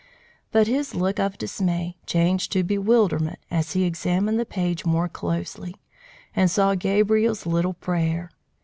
But 0.51 0.65
his 0.65 0.95
look 0.95 1.19
of 1.19 1.37
dismay 1.37 1.95
changed 2.07 2.51
to 2.53 2.63
bewilderment 2.63 3.37
as 3.51 3.73
he 3.73 3.83
examined 3.83 4.39
the 4.39 4.47
page 4.47 4.83
more 4.83 5.07
closely, 5.07 5.75
and 6.35 6.49
saw 6.49 6.73
Gabriel's 6.73 7.45
little 7.45 7.73
prayer. 7.75 8.31